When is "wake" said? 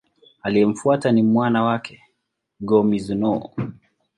1.63-1.99